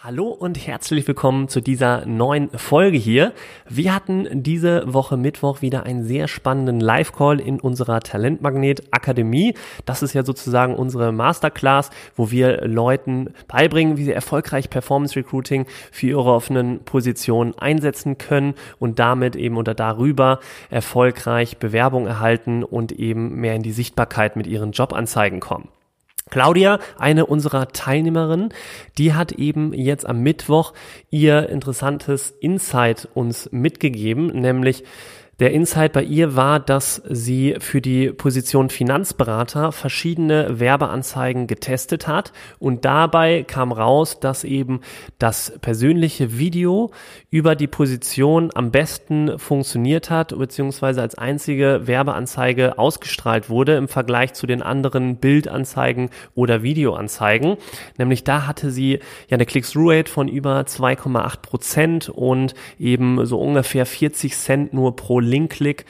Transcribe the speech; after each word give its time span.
Hallo 0.00 0.28
und 0.28 0.64
herzlich 0.64 1.08
willkommen 1.08 1.48
zu 1.48 1.60
dieser 1.60 2.06
neuen 2.06 2.50
Folge 2.50 2.96
hier. 2.96 3.32
Wir 3.68 3.92
hatten 3.92 4.44
diese 4.44 4.94
Woche 4.94 5.16
Mittwoch 5.16 5.60
wieder 5.60 5.82
einen 5.82 6.04
sehr 6.04 6.28
spannenden 6.28 6.78
Live-Call 6.78 7.40
in 7.40 7.58
unserer 7.58 7.98
Talentmagnet 7.98 8.84
Akademie. 8.92 9.54
Das 9.86 10.04
ist 10.04 10.12
ja 10.12 10.24
sozusagen 10.24 10.76
unsere 10.76 11.10
Masterclass, 11.10 11.90
wo 12.14 12.30
wir 12.30 12.64
Leuten 12.64 13.34
beibringen, 13.48 13.96
wie 13.96 14.04
sie 14.04 14.12
erfolgreich 14.12 14.70
Performance 14.70 15.16
Recruiting 15.16 15.66
für 15.90 16.06
ihre 16.06 16.32
offenen 16.32 16.84
Positionen 16.84 17.58
einsetzen 17.58 18.18
können 18.18 18.54
und 18.78 19.00
damit 19.00 19.34
eben 19.34 19.56
oder 19.56 19.74
darüber 19.74 20.38
erfolgreich 20.70 21.56
Bewerbung 21.56 22.06
erhalten 22.06 22.62
und 22.62 22.92
eben 22.92 23.34
mehr 23.34 23.56
in 23.56 23.64
die 23.64 23.72
Sichtbarkeit 23.72 24.36
mit 24.36 24.46
ihren 24.46 24.70
Jobanzeigen 24.70 25.40
kommen. 25.40 25.70
Claudia, 26.30 26.78
eine 26.98 27.26
unserer 27.26 27.68
Teilnehmerinnen, 27.68 28.52
die 28.96 29.14
hat 29.14 29.32
eben 29.32 29.72
jetzt 29.72 30.06
am 30.06 30.20
Mittwoch 30.20 30.72
ihr 31.10 31.48
interessantes 31.48 32.30
Insight 32.30 33.08
uns 33.14 33.50
mitgegeben, 33.52 34.28
nämlich 34.28 34.84
der 35.40 35.52
Insight 35.52 35.92
bei 35.92 36.02
ihr 36.02 36.34
war, 36.34 36.58
dass 36.58 37.00
sie 37.08 37.56
für 37.60 37.80
die 37.80 38.10
Position 38.10 38.70
Finanzberater 38.70 39.70
verschiedene 39.70 40.58
Werbeanzeigen 40.58 41.46
getestet 41.46 42.08
hat 42.08 42.32
und 42.58 42.84
dabei 42.84 43.44
kam 43.44 43.70
raus, 43.70 44.18
dass 44.18 44.42
eben 44.42 44.80
das 45.18 45.52
persönliche 45.60 46.38
Video 46.38 46.90
über 47.30 47.54
die 47.54 47.68
Position 47.68 48.50
am 48.54 48.72
besten 48.72 49.38
funktioniert 49.38 50.10
hat, 50.10 50.36
beziehungsweise 50.36 51.02
als 51.02 51.16
einzige 51.16 51.82
Werbeanzeige 51.86 52.76
ausgestrahlt 52.76 53.48
wurde 53.48 53.76
im 53.76 53.86
Vergleich 53.86 54.32
zu 54.32 54.46
den 54.48 54.60
anderen 54.60 55.16
Bildanzeigen 55.16 56.10
oder 56.34 56.64
Videoanzeigen. 56.64 57.58
Nämlich 57.96 58.24
da 58.24 58.46
hatte 58.48 58.72
sie 58.72 58.94
ja 59.28 59.34
eine 59.34 59.46
Click-Through-Rate 59.46 60.10
von 60.10 60.26
über 60.26 60.60
2,8 60.62 61.42
Prozent 61.42 62.08
und 62.08 62.54
eben 62.78 63.24
so 63.24 63.40
ungefähr 63.40 63.86
40 63.86 64.36
Cent 64.36 64.72
nur 64.72 64.96
pro 64.96 65.27
Link-Klick 65.28 65.84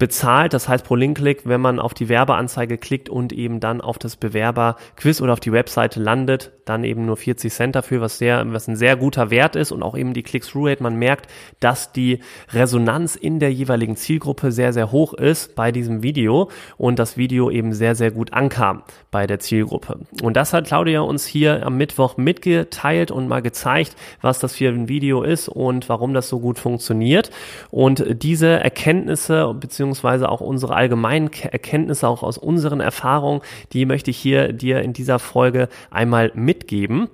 bezahlt. 0.00 0.52
Das 0.54 0.68
heißt 0.68 0.84
pro 0.84 0.96
Link-Klick, 0.96 1.42
wenn 1.44 1.60
man 1.60 1.78
auf 1.78 1.94
die 1.94 2.08
Werbeanzeige 2.08 2.78
klickt 2.78 3.08
und 3.08 3.32
eben 3.32 3.60
dann 3.60 3.80
auf 3.80 3.98
das 3.98 4.16
Bewerber-Quiz 4.16 5.20
oder 5.20 5.34
auf 5.34 5.40
die 5.40 5.52
Webseite 5.52 6.00
landet, 6.00 6.50
dann 6.64 6.84
eben 6.84 7.04
nur 7.04 7.16
40 7.16 7.52
Cent 7.52 7.76
dafür, 7.76 8.00
was 8.00 8.18
sehr, 8.18 8.44
was 8.52 8.66
ein 8.66 8.76
sehr 8.76 8.96
guter 8.96 9.30
Wert 9.30 9.56
ist 9.56 9.72
und 9.72 9.82
auch 9.82 9.96
eben 9.96 10.14
die 10.14 10.22
Click-Through-Rate. 10.22 10.82
Man 10.82 10.96
merkt, 10.96 11.28
dass 11.60 11.92
die 11.92 12.20
Resonanz 12.52 13.14
in 13.14 13.40
der 13.40 13.52
jeweiligen 13.52 13.96
Zielgruppe 13.96 14.52
sehr, 14.52 14.72
sehr 14.72 14.90
hoch 14.90 15.12
ist 15.12 15.54
bei 15.54 15.70
diesem 15.70 16.02
Video 16.02 16.50
und 16.78 16.98
das 16.98 17.16
Video 17.16 17.50
eben 17.50 17.72
sehr, 17.72 17.94
sehr 17.94 18.10
gut 18.10 18.32
ankam 18.32 18.82
bei 19.10 19.26
der 19.26 19.38
Zielgruppe. 19.38 20.00
Und 20.22 20.36
das 20.36 20.52
hat 20.52 20.66
Claudia 20.66 21.00
uns 21.00 21.26
hier 21.26 21.66
am 21.66 21.76
Mittwoch 21.76 22.16
mitgeteilt 22.16 23.10
und 23.10 23.28
mal 23.28 23.42
gezeigt, 23.42 23.96
was 24.22 24.38
das 24.38 24.54
für 24.54 24.68
ein 24.68 24.88
Video 24.88 25.22
ist 25.22 25.48
und 25.48 25.88
warum 25.88 26.14
das 26.14 26.28
so 26.28 26.40
gut 26.40 26.58
funktioniert. 26.58 27.30
Und 27.70 28.04
diese 28.22 28.48
Erkenntnisse 28.48 29.46
beziehungsweise 29.90 30.28
auch 30.28 30.40
unsere 30.40 30.74
allgemeinen 30.74 31.30
Erkenntnisse 31.32 32.06
auch 32.06 32.22
aus 32.22 32.38
unseren 32.38 32.80
Erfahrungen, 32.80 33.40
die 33.72 33.86
möchte 33.86 34.10
ich 34.10 34.18
hier 34.18 34.52
dir 34.52 34.82
in 34.82 34.92
dieser 34.92 35.18
Folge 35.18 35.68
einmal 35.90 36.30
mit 36.34 36.50
mitgeben. 36.60 37.08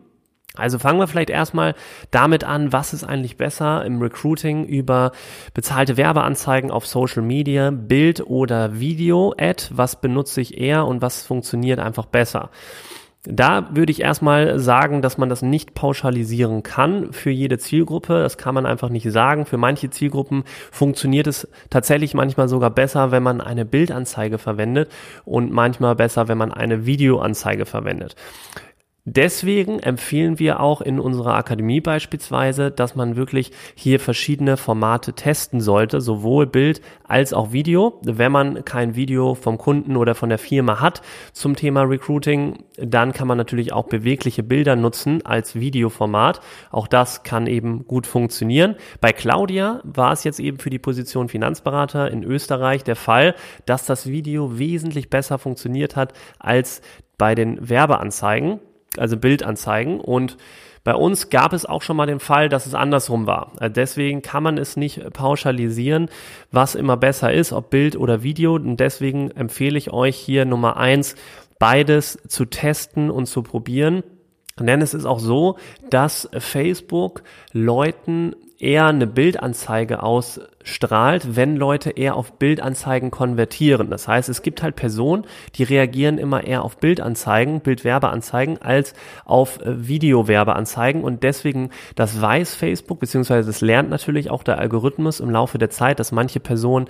Also 0.54 0.78
fangen 0.78 0.98
wir 0.98 1.06
vielleicht 1.06 1.30
erstmal 1.30 1.74
damit 2.10 2.42
an, 2.42 2.72
was 2.72 2.94
ist 2.94 3.04
eigentlich 3.04 3.36
besser 3.36 3.84
im 3.84 4.00
Recruiting 4.00 4.64
über 4.64 5.12
bezahlte 5.52 5.96
Werbeanzeigen 5.98 6.70
auf 6.70 6.86
Social 6.86 7.22
Media, 7.22 7.70
Bild 7.70 8.22
oder 8.26 8.80
Video-Ad, 8.80 9.68
was 9.70 10.00
benutze 10.00 10.40
ich 10.40 10.58
eher 10.58 10.86
und 10.86 11.02
was 11.02 11.22
funktioniert 11.22 11.78
einfach 11.78 12.06
besser. 12.06 12.50
Da 13.28 13.68
würde 13.74 13.90
ich 13.90 14.02
erstmal 14.02 14.58
sagen, 14.60 15.02
dass 15.02 15.18
man 15.18 15.28
das 15.28 15.42
nicht 15.42 15.74
pauschalisieren 15.74 16.62
kann 16.62 17.12
für 17.12 17.30
jede 17.30 17.58
Zielgruppe. 17.58 18.22
Das 18.22 18.38
kann 18.38 18.54
man 18.54 18.66
einfach 18.66 18.88
nicht 18.88 19.10
sagen. 19.10 19.46
Für 19.46 19.56
manche 19.56 19.90
Zielgruppen 19.90 20.44
funktioniert 20.70 21.26
es 21.26 21.48
tatsächlich 21.68 22.14
manchmal 22.14 22.48
sogar 22.48 22.70
besser, 22.70 23.10
wenn 23.10 23.24
man 23.24 23.40
eine 23.40 23.64
Bildanzeige 23.64 24.38
verwendet 24.38 24.90
und 25.24 25.50
manchmal 25.50 25.96
besser, 25.96 26.28
wenn 26.28 26.38
man 26.38 26.52
eine 26.52 26.86
Videoanzeige 26.86 27.66
verwendet. 27.66 28.14
Deswegen 29.08 29.78
empfehlen 29.78 30.40
wir 30.40 30.58
auch 30.58 30.80
in 30.80 30.98
unserer 30.98 31.36
Akademie 31.36 31.80
beispielsweise, 31.80 32.72
dass 32.72 32.96
man 32.96 33.14
wirklich 33.14 33.52
hier 33.76 34.00
verschiedene 34.00 34.56
Formate 34.56 35.12
testen 35.12 35.60
sollte, 35.60 36.00
sowohl 36.00 36.48
Bild 36.48 36.80
als 37.04 37.32
auch 37.32 37.52
Video. 37.52 38.00
Wenn 38.02 38.32
man 38.32 38.64
kein 38.64 38.96
Video 38.96 39.36
vom 39.36 39.58
Kunden 39.58 39.96
oder 39.96 40.16
von 40.16 40.28
der 40.28 40.38
Firma 40.38 40.80
hat 40.80 41.02
zum 41.32 41.54
Thema 41.54 41.82
Recruiting, 41.82 42.64
dann 42.78 43.12
kann 43.12 43.28
man 43.28 43.38
natürlich 43.38 43.72
auch 43.72 43.86
bewegliche 43.86 44.42
Bilder 44.42 44.74
nutzen 44.74 45.24
als 45.24 45.54
Videoformat. 45.54 46.40
Auch 46.72 46.88
das 46.88 47.22
kann 47.22 47.46
eben 47.46 47.86
gut 47.86 48.08
funktionieren. 48.08 48.74
Bei 49.00 49.12
Claudia 49.12 49.82
war 49.84 50.10
es 50.14 50.24
jetzt 50.24 50.40
eben 50.40 50.58
für 50.58 50.70
die 50.70 50.80
Position 50.80 51.28
Finanzberater 51.28 52.10
in 52.10 52.24
Österreich 52.24 52.82
der 52.82 52.96
Fall, 52.96 53.36
dass 53.66 53.86
das 53.86 54.08
Video 54.08 54.58
wesentlich 54.58 55.10
besser 55.10 55.38
funktioniert 55.38 55.94
hat 55.94 56.12
als 56.40 56.82
bei 57.18 57.36
den 57.36 57.68
Werbeanzeigen 57.68 58.58
also 58.98 59.16
Bildanzeigen. 59.16 60.00
Und 60.00 60.36
bei 60.84 60.94
uns 60.94 61.30
gab 61.30 61.52
es 61.52 61.66
auch 61.66 61.82
schon 61.82 61.96
mal 61.96 62.06
den 62.06 62.20
Fall, 62.20 62.48
dass 62.48 62.66
es 62.66 62.74
andersrum 62.74 63.26
war. 63.26 63.52
Äh, 63.60 63.70
deswegen 63.70 64.22
kann 64.22 64.42
man 64.42 64.56
es 64.56 64.76
nicht 64.76 65.12
pauschalisieren, 65.12 66.08
was 66.52 66.74
immer 66.74 66.96
besser 66.96 67.32
ist, 67.32 67.52
ob 67.52 67.70
Bild 67.70 67.96
oder 67.96 68.22
Video. 68.22 68.54
Und 68.54 68.78
deswegen 68.78 69.30
empfehle 69.32 69.78
ich 69.78 69.92
euch 69.92 70.16
hier 70.16 70.44
Nummer 70.44 70.76
eins, 70.76 71.16
beides 71.58 72.18
zu 72.28 72.44
testen 72.44 73.10
und 73.10 73.26
zu 73.26 73.42
probieren. 73.42 74.02
Denn 74.58 74.80
es 74.80 74.94
ist 74.94 75.04
auch 75.04 75.18
so, 75.18 75.58
dass 75.90 76.28
Facebook 76.38 77.22
Leuten 77.52 78.34
eher 78.58 78.86
eine 78.86 79.06
Bildanzeige 79.06 80.02
ausstrahlt, 80.66 81.36
wenn 81.36 81.56
Leute 81.56 81.90
eher 81.90 82.16
auf 82.16 82.32
Bildanzeigen 82.32 83.10
konvertieren. 83.10 83.88
Das 83.90 84.08
heißt, 84.08 84.28
es 84.28 84.42
gibt 84.42 84.62
halt 84.62 84.76
Personen, 84.76 85.24
die 85.54 85.62
reagieren 85.62 86.18
immer 86.18 86.44
eher 86.44 86.62
auf 86.62 86.78
Bildanzeigen, 86.78 87.60
Bildwerbeanzeigen 87.60 88.60
als 88.60 88.94
auf 89.24 89.60
äh, 89.60 89.86
Videowerbeanzeigen 89.88 91.02
und 91.02 91.22
deswegen, 91.22 91.70
das 91.94 92.20
weiß 92.20 92.54
Facebook, 92.54 92.98
beziehungsweise 92.98 93.46
das 93.46 93.60
lernt 93.60 93.90
natürlich 93.90 94.30
auch 94.30 94.42
der 94.42 94.58
Algorithmus 94.58 95.20
im 95.20 95.30
Laufe 95.30 95.58
der 95.58 95.70
Zeit, 95.70 96.00
dass 96.00 96.12
manche 96.12 96.40
Personen 96.40 96.86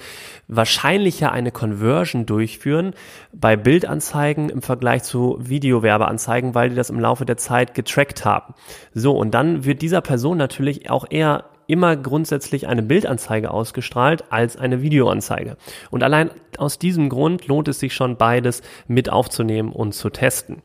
wahrscheinlicher 0.48 1.32
eine 1.32 1.52
Conversion 1.52 2.26
durchführen 2.26 2.94
bei 3.32 3.56
Bildanzeigen 3.56 4.48
im 4.48 4.62
Vergleich 4.62 5.02
zu 5.02 5.38
Videowerbeanzeigen, 5.40 6.54
weil 6.54 6.70
die 6.70 6.76
das 6.76 6.90
im 6.90 7.00
Laufe 7.00 7.26
der 7.26 7.36
Zeit 7.36 7.74
getrackt 7.74 8.24
haben. 8.24 8.54
So, 8.94 9.16
und 9.16 9.32
dann 9.32 9.64
wird 9.64 9.82
dieser 9.82 10.00
Person 10.00 10.38
natürlich 10.38 10.90
auch 10.90 11.04
eher 11.08 11.44
immer 11.66 11.96
grundsätzlich 11.96 12.66
eine 12.66 12.82
Bildanzeige 12.82 13.50
ausgestrahlt 13.50 14.24
als 14.30 14.56
eine 14.56 14.82
Videoanzeige. 14.82 15.56
Und 15.90 16.02
allein 16.02 16.30
aus 16.58 16.78
diesem 16.78 17.08
Grund 17.08 17.46
lohnt 17.46 17.68
es 17.68 17.80
sich 17.80 17.94
schon 17.94 18.16
beides 18.16 18.62
mit 18.86 19.10
aufzunehmen 19.10 19.72
und 19.72 19.92
zu 19.92 20.10
testen. 20.10 20.62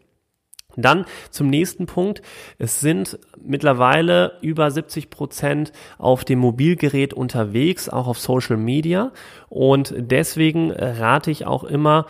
Dann 0.78 1.06
zum 1.30 1.48
nächsten 1.48 1.86
Punkt. 1.86 2.22
Es 2.58 2.80
sind 2.80 3.20
mittlerweile 3.44 4.38
über 4.42 4.72
70 4.72 5.10
Prozent 5.10 5.72
auf 5.98 6.24
dem 6.24 6.40
Mobilgerät 6.40 7.14
unterwegs, 7.14 7.90
auch 7.90 8.08
auf 8.08 8.20
Social 8.20 8.58
Media. 8.58 9.12
Und 9.50 9.94
deswegen 9.98 10.72
rate 10.72 11.32
ich 11.32 11.46
auch 11.46 11.64
immer, 11.64 12.06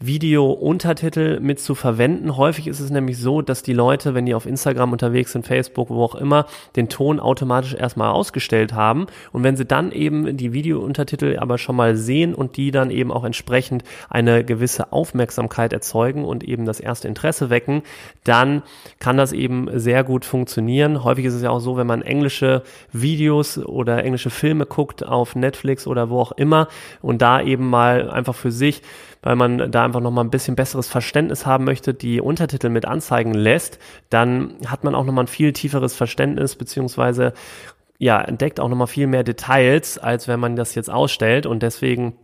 Video-Untertitel 0.00 1.40
mit 1.40 1.58
zu 1.58 1.74
verwenden. 1.74 2.36
Häufig 2.36 2.68
ist 2.68 2.78
es 2.78 2.88
nämlich 2.88 3.18
so, 3.18 3.42
dass 3.42 3.64
die 3.64 3.72
Leute, 3.72 4.14
wenn 4.14 4.26
die 4.26 4.34
auf 4.34 4.46
Instagram 4.46 4.92
unterwegs 4.92 5.32
sind, 5.32 5.44
Facebook, 5.44 5.90
wo 5.90 6.04
auch 6.04 6.14
immer, 6.14 6.46
den 6.76 6.88
Ton 6.88 7.18
automatisch 7.18 7.74
erstmal 7.74 8.10
ausgestellt 8.12 8.74
haben. 8.74 9.06
Und 9.32 9.42
wenn 9.42 9.56
sie 9.56 9.64
dann 9.64 9.90
eben 9.90 10.36
die 10.36 10.52
Video-Untertitel 10.52 11.36
aber 11.40 11.58
schon 11.58 11.74
mal 11.74 11.96
sehen 11.96 12.32
und 12.32 12.56
die 12.56 12.70
dann 12.70 12.92
eben 12.92 13.10
auch 13.10 13.24
entsprechend 13.24 13.82
eine 14.08 14.44
gewisse 14.44 14.92
Aufmerksamkeit 14.92 15.72
erzeugen 15.72 16.24
und 16.24 16.44
eben 16.44 16.64
das 16.64 16.78
erste 16.78 17.08
Interesse 17.08 17.50
wecken, 17.50 17.82
dann 18.22 18.62
kann 19.00 19.16
das 19.16 19.32
eben 19.32 19.68
sehr 19.80 20.04
gut 20.04 20.24
funktionieren. 20.24 21.02
Häufig 21.02 21.24
ist 21.24 21.34
es 21.34 21.42
ja 21.42 21.50
auch 21.50 21.58
so, 21.58 21.76
wenn 21.76 21.88
man 21.88 22.02
englische 22.02 22.62
Videos 22.92 23.58
oder 23.58 24.04
englische 24.04 24.30
Filme 24.30 24.64
guckt 24.64 25.04
auf 25.04 25.34
Netflix 25.34 25.88
oder 25.88 26.08
wo 26.08 26.20
auch 26.20 26.30
immer 26.30 26.68
und 27.02 27.20
da 27.20 27.42
eben 27.42 27.68
mal 27.68 28.08
einfach 28.12 28.36
für 28.36 28.52
sich 28.52 28.82
weil 29.22 29.36
man 29.36 29.70
da 29.70 29.84
einfach 29.88 30.00
nochmal 30.00 30.24
ein 30.24 30.30
bisschen 30.30 30.56
besseres 30.56 30.88
Verständnis 30.88 31.46
haben 31.46 31.64
möchte, 31.64 31.94
die 31.94 32.20
Untertitel 32.20 32.68
mit 32.68 32.84
anzeigen 32.84 33.34
lässt, 33.34 33.78
dann 34.10 34.54
hat 34.66 34.84
man 34.84 34.94
auch 34.94 35.04
nochmal 35.04 35.24
ein 35.24 35.28
viel 35.28 35.52
tieferes 35.52 35.94
Verständnis, 35.94 36.54
beziehungsweise 36.54 37.32
ja, 37.98 38.20
entdeckt 38.20 38.60
auch 38.60 38.68
nochmal 38.68 38.86
viel 38.86 39.08
mehr 39.08 39.24
Details, 39.24 39.98
als 39.98 40.28
wenn 40.28 40.38
man 40.38 40.54
das 40.54 40.74
jetzt 40.74 40.90
ausstellt 40.90 41.46
und 41.46 41.62
deswegen 41.62 42.16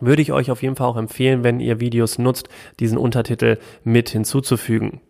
würde 0.00 0.22
ich 0.22 0.32
euch 0.32 0.50
auf 0.50 0.62
jeden 0.62 0.76
Fall 0.76 0.86
auch 0.86 0.96
empfehlen, 0.96 1.44
wenn 1.44 1.60
ihr 1.60 1.80
Videos 1.80 2.18
nutzt, 2.18 2.48
diesen 2.80 2.98
Untertitel 2.98 3.58
mit 3.84 4.08
hinzuzufügen. 4.10 5.00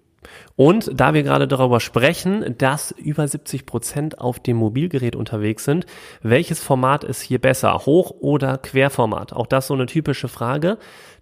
Und 0.56 0.90
da 0.92 1.14
wir 1.14 1.22
gerade 1.22 1.46
darüber 1.46 1.78
sprechen, 1.78 2.56
dass 2.58 2.90
über 2.90 3.26
70 3.26 3.66
Prozent 3.66 4.18
auf 4.18 4.40
dem 4.40 4.56
Mobilgerät 4.56 5.14
unterwegs 5.14 5.64
sind, 5.64 5.86
welches 6.22 6.62
Format 6.62 7.04
ist 7.04 7.22
hier 7.22 7.40
besser? 7.40 7.86
Hoch- 7.86 8.10
oder 8.20 8.58
Querformat? 8.58 9.32
Auch 9.32 9.46
das 9.46 9.68
so 9.68 9.74
eine 9.74 9.86
typische 9.86 10.28
Frage. 10.28 10.78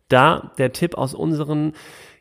Da 0.09 0.53
der 0.59 0.73
Tipp 0.73 0.97
aus 0.97 1.15
unseren 1.15 1.73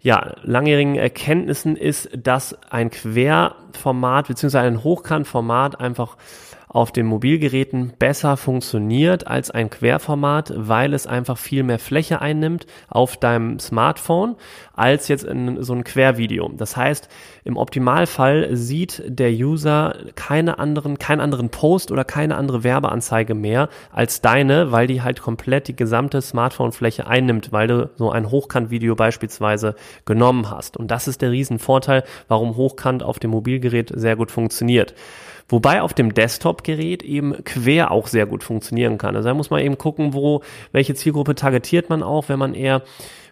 ja, 0.01 0.35
langjährigen 0.43 0.95
Erkenntnissen 0.95 1.75
ist, 1.75 2.09
dass 2.15 2.55
ein 2.69 2.91
Querformat 2.91 4.27
bzw. 4.27 4.59
ein 4.59 4.83
Hochkantformat 4.83 5.79
einfach 5.79 6.17
auf 6.67 6.91
den 6.91 7.05
Mobilgeräten 7.05 7.93
besser 7.97 8.37
funktioniert 8.37 9.27
als 9.27 9.51
ein 9.51 9.69
Querformat, 9.69 10.53
weil 10.55 10.93
es 10.93 11.07
einfach 11.07 11.37
viel 11.37 11.63
mehr 11.63 11.79
Fläche 11.79 12.21
einnimmt 12.21 12.65
auf 12.89 13.17
deinem 13.17 13.59
Smartphone 13.59 14.35
als 14.73 15.07
jetzt 15.07 15.23
in 15.23 15.63
so 15.63 15.73
ein 15.73 15.83
Quervideo. 15.83 16.51
Das 16.55 16.75
heißt, 16.75 17.07
im 17.43 17.57
Optimalfall 17.57 18.55
sieht 18.55 19.03
der 19.07 19.31
User 19.31 19.95
keine 20.15 20.59
anderen, 20.59 20.99
keinen 20.99 21.21
anderen 21.21 21.49
Post 21.49 21.91
oder 21.91 22.03
keine 22.03 22.35
andere 22.35 22.63
Werbeanzeige 22.63 23.35
mehr 23.35 23.69
als 23.91 24.21
deine, 24.21 24.71
weil 24.71 24.87
die 24.87 25.01
halt 25.01 25.21
komplett 25.21 25.67
die 25.67 25.75
gesamte 25.75 26.21
Smartphone-Fläche 26.21 27.07
einnimmt, 27.07 27.51
weil 27.51 27.67
du 27.67 27.89
so 27.95 28.11
ein 28.11 28.29
Hochkant-Video 28.29 28.95
beispielsweise 28.95 29.75
genommen 30.05 30.49
hast. 30.49 30.77
Und 30.77 30.91
das 30.91 31.07
ist 31.07 31.21
der 31.21 31.31
Riesenvorteil, 31.31 32.03
warum 32.27 32.57
Hochkant 32.57 33.03
auf 33.03 33.19
dem 33.19 33.31
Mobilgerät 33.31 33.91
sehr 33.95 34.15
gut 34.15 34.31
funktioniert. 34.31 34.93
Wobei 35.47 35.83
auf 35.83 35.93
dem 35.93 36.15
Desktop-Gerät 36.65 37.03
eben 37.03 37.43
quer 37.43 37.91
auch 37.91 38.07
sehr 38.07 38.25
gut 38.25 38.43
funktionieren 38.43 38.97
kann. 38.97 39.15
Also 39.15 39.29
da 39.29 39.33
muss 39.33 39.49
man 39.49 39.61
eben 39.61 39.77
gucken, 39.77 40.13
wo, 40.13 40.41
welche 40.71 40.95
Zielgruppe 40.95 41.35
targetiert 41.35 41.89
man 41.89 42.03
auch, 42.03 42.29
wenn 42.29 42.39
man 42.39 42.53
eher 42.53 42.81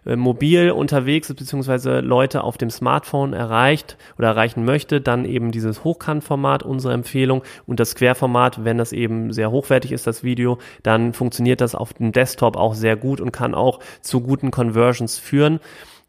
äh, 0.05 0.15
mobil 0.15 0.71
unterwegs 0.71 1.29
ist, 1.29 1.37
beziehungsweise 1.37 1.99
Leute 1.99 2.43
auf 2.43 2.57
dem 2.57 2.69
Smartphone 2.69 3.33
erreicht 3.33 3.97
oder 4.17 4.29
erreichen 4.29 4.65
möchte, 4.65 5.01
dann 5.01 5.25
eben 5.25 5.51
dieses 5.51 5.83
Hochkantformat, 5.83 6.63
unsere 6.63 6.93
Empfehlung 6.93 7.43
und 7.65 7.79
das 7.79 7.95
Querformat, 7.95 8.63
wenn 8.63 8.77
das 8.77 8.93
eben 8.93 9.31
sehr 9.31 9.51
hochwertig 9.51 9.91
ist, 9.91 10.07
das 10.07 10.23
Video, 10.23 10.59
dann 10.83 11.13
funktioniert 11.13 11.61
das 11.61 11.75
auf 11.75 11.93
dem 11.93 12.11
Desktop 12.11 12.55
auch 12.55 12.75
sehr 12.75 12.95
gut 12.95 13.19
und 13.19 13.31
kann 13.31 13.55
auch 13.55 13.79
zu 14.01 14.21
guten 14.21 14.51
Conversions 14.51 15.17
führen. 15.17 15.59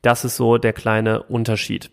Das 0.03 0.25
ist 0.25 0.37
so 0.37 0.59
der 0.59 0.75
kleine 0.75 1.23
Unterschied. 1.23 1.91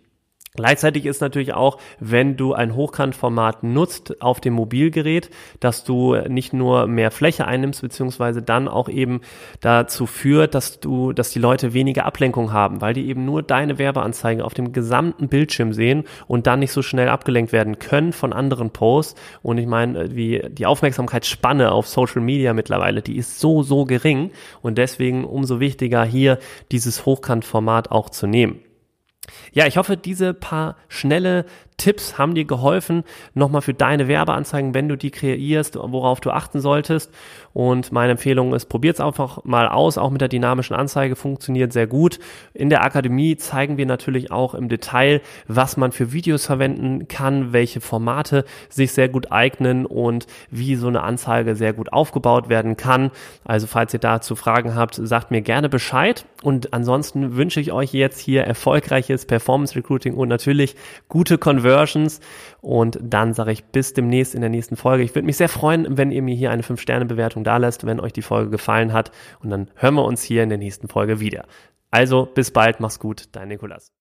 Gleichzeitig 0.53 1.05
ist 1.05 1.21
natürlich 1.21 1.53
auch, 1.53 1.77
wenn 2.01 2.35
du 2.35 2.53
ein 2.53 2.75
Hochkantformat 2.75 3.63
nutzt 3.63 4.21
auf 4.21 4.41
dem 4.41 4.53
Mobilgerät, 4.53 5.29
dass 5.61 5.85
du 5.85 6.17
nicht 6.27 6.51
nur 6.51 6.87
mehr 6.87 7.09
Fläche 7.09 7.47
einnimmst, 7.47 7.81
beziehungsweise 7.81 8.41
dann 8.41 8.67
auch 8.67 8.89
eben 8.89 9.21
dazu 9.61 10.05
führt, 10.05 10.53
dass 10.53 10.81
du, 10.81 11.13
dass 11.13 11.29
die 11.29 11.39
Leute 11.39 11.73
weniger 11.73 12.05
Ablenkung 12.05 12.51
haben, 12.51 12.81
weil 12.81 12.93
die 12.93 13.07
eben 13.07 13.23
nur 13.23 13.43
deine 13.43 13.79
Werbeanzeigen 13.79 14.43
auf 14.43 14.53
dem 14.53 14.73
gesamten 14.73 15.29
Bildschirm 15.29 15.71
sehen 15.71 16.03
und 16.27 16.47
dann 16.47 16.59
nicht 16.59 16.73
so 16.73 16.81
schnell 16.81 17.07
abgelenkt 17.07 17.53
werden 17.53 17.79
können 17.79 18.11
von 18.11 18.33
anderen 18.33 18.71
Posts. 18.71 19.15
Und 19.41 19.57
ich 19.57 19.67
meine, 19.67 20.13
wie 20.17 20.41
die 20.49 20.65
Aufmerksamkeitsspanne 20.65 21.71
auf 21.71 21.87
Social 21.87 22.21
Media 22.21 22.53
mittlerweile, 22.53 23.01
die 23.01 23.15
ist 23.15 23.39
so, 23.39 23.63
so 23.63 23.85
gering 23.85 24.31
und 24.61 24.77
deswegen 24.77 25.23
umso 25.23 25.61
wichtiger 25.61 26.03
hier 26.03 26.39
dieses 26.73 27.05
Hochkantformat 27.05 27.89
auch 27.89 28.09
zu 28.09 28.27
nehmen. 28.27 28.59
Ja, 29.53 29.67
ich 29.67 29.77
hoffe, 29.77 29.97
diese 29.97 30.33
paar 30.33 30.77
schnelle 30.87 31.45
Tipps 31.81 32.19
haben 32.19 32.35
dir 32.35 32.45
geholfen, 32.45 33.03
nochmal 33.33 33.63
für 33.63 33.73
deine 33.73 34.07
Werbeanzeigen, 34.07 34.75
wenn 34.75 34.87
du 34.87 34.95
die 34.95 35.09
kreierst, 35.09 35.75
worauf 35.81 36.21
du 36.21 36.29
achten 36.29 36.59
solltest. 36.59 37.11
Und 37.53 37.91
meine 37.91 38.11
Empfehlung 38.11 38.53
ist, 38.53 38.67
probiert 38.67 38.97
es 38.97 39.01
einfach 39.01 39.43
mal 39.45 39.67
aus, 39.67 39.97
auch 39.97 40.11
mit 40.11 40.21
der 40.21 40.27
dynamischen 40.27 40.75
Anzeige 40.75 41.15
funktioniert 41.15 41.73
sehr 41.73 41.87
gut. 41.87 42.19
In 42.53 42.69
der 42.69 42.83
Akademie 42.83 43.35
zeigen 43.35 43.77
wir 43.77 43.87
natürlich 43.87 44.31
auch 44.31 44.53
im 44.53 44.69
Detail, 44.69 45.21
was 45.47 45.75
man 45.75 45.91
für 45.91 46.13
Videos 46.13 46.45
verwenden 46.45 47.07
kann, 47.07 47.51
welche 47.51 47.81
Formate 47.81 48.45
sich 48.69 48.91
sehr 48.91 49.09
gut 49.09 49.31
eignen 49.31 49.85
und 49.87 50.27
wie 50.51 50.75
so 50.75 50.87
eine 50.87 51.01
Anzeige 51.01 51.55
sehr 51.55 51.73
gut 51.73 51.91
aufgebaut 51.91 52.47
werden 52.47 52.77
kann. 52.77 53.09
Also 53.43 53.65
falls 53.65 53.93
ihr 53.93 53.99
dazu 53.99 54.35
Fragen 54.35 54.75
habt, 54.75 54.95
sagt 54.95 55.31
mir 55.31 55.41
gerne 55.41 55.67
Bescheid. 55.67 56.25
Und 56.43 56.73
ansonsten 56.73 57.35
wünsche 57.35 57.59
ich 57.59 57.71
euch 57.71 57.93
jetzt 57.93 58.19
hier 58.19 58.43
erfolgreiches 58.43 59.25
Performance 59.25 59.75
Recruiting 59.75 60.13
und 60.13 60.27
natürlich 60.27 60.75
gute 61.09 61.37
Conversion 61.37 61.70
Conversions. 61.71 62.19
Und 62.61 62.99
dann 63.01 63.33
sage 63.33 63.51
ich 63.51 63.65
bis 63.65 63.93
demnächst 63.93 64.35
in 64.35 64.41
der 64.41 64.49
nächsten 64.49 64.75
Folge. 64.75 65.03
Ich 65.03 65.15
würde 65.15 65.25
mich 65.25 65.37
sehr 65.37 65.49
freuen, 65.49 65.97
wenn 65.97 66.11
ihr 66.11 66.21
mir 66.21 66.35
hier 66.35 66.51
eine 66.51 66.63
5-Sterne-Bewertung 66.63 67.43
da 67.43 67.57
lässt, 67.57 67.85
wenn 67.85 67.99
euch 67.99 68.13
die 68.13 68.21
Folge 68.21 68.49
gefallen 68.49 68.93
hat. 68.93 69.11
Und 69.39 69.49
dann 69.49 69.69
hören 69.75 69.95
wir 69.95 70.05
uns 70.05 70.21
hier 70.21 70.43
in 70.43 70.49
der 70.49 70.57
nächsten 70.57 70.87
Folge 70.87 71.19
wieder. 71.19 71.45
Also 71.89 72.25
bis 72.25 72.51
bald, 72.51 72.79
mach's 72.79 72.99
gut, 72.99 73.29
dein 73.33 73.49
Nikolas. 73.49 73.91